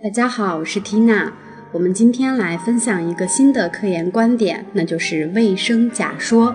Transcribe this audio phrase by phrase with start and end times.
[0.00, 1.32] 大家好，我是缇娜。
[1.72, 6.54] 我们今天来分享一个新的科研观点，那就是卫生假说。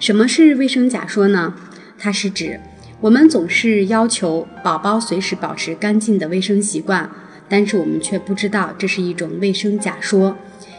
[0.00, 1.54] 什么是卫生假说呢？
[1.98, 2.58] 它是指
[3.02, 7.10] 我们总是要求宝宝随时保持干净的卫生习惯，
[7.46, 10.34] 但是我们却不知道这是一种卫生假说。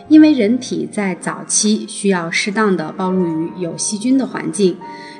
[0.08, 4.78] 因为人体在早期需要适当的暴露于有细菌的环境。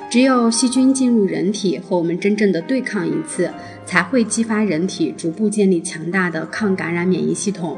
[0.08, 3.52] 只有细菌进入人体和我们真正的对抗一次，
[3.84, 7.76] 才会激发人体逐步建立强大的抗感染免疫系统。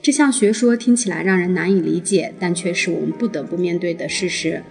[0.00, 4.62] 这项学说听起来让人难以理解，但却是我们不得不面对的事实。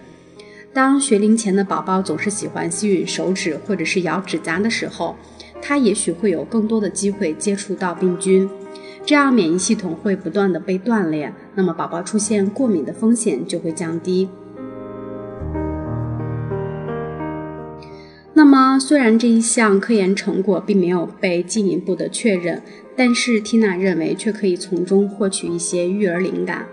[0.72, 5.16] 当学龄前的宝宝总是喜欢吸吮手指或者是咬指甲的时候，
[5.60, 8.48] 他也许会有更多的机会接触到病菌。
[9.06, 14.28] 这样免疫系统会不断的被锻炼，那么宝宝出现过敏的风险就会降低。
[18.32, 22.62] 那么虽然这一项科研成果并没有被进一步的确认，
[22.96, 26.66] 但是缇娜认为却可以从中获取一些育儿灵感，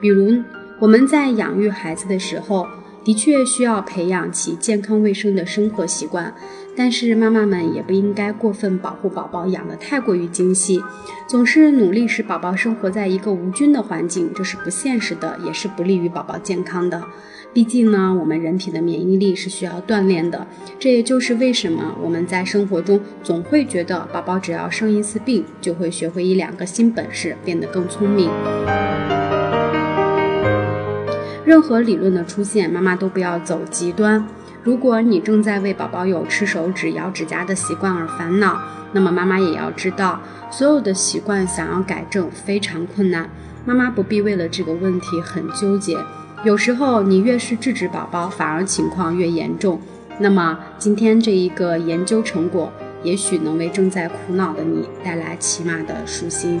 [0.00, 0.42] 比如
[0.80, 2.66] 我们在养育孩子的时候。
[3.06, 6.34] 的确需要培养其健康卫生的生活习惯，
[6.76, 10.82] 但是妈妈们也不应该过分保护宝宝，养得太过于精细，
[11.28, 17.00] 总是努力使宝宝生活在一个无菌的环境，这是不现实的，也是不利于宝宝健康的。
[17.52, 20.44] 毕竟呢，我们人体的免疫力是需要锻炼的，
[20.80, 28.28] 这也就是为什么我们在生活中总会觉得宝宝只要生一次病，就会学会一两个新本事，变得更聪明。
[31.46, 34.26] 任何理论的出现，妈妈都不要走极端。
[34.64, 40.20] 如果你正在为宝宝有吃手指、咬指甲的习惯而烦恼，那么妈妈也要知道，
[40.50, 43.30] 所有的习惯想要改正非常困难。
[43.64, 45.96] 妈妈不必为了这个问题很纠结。
[46.42, 49.80] 有时候你越是制止宝宝，反而情况越严重。
[50.18, 52.72] 那么今天这一个研究成果，
[53.04, 56.60] 也许能为正在苦恼的你带来起码的舒心。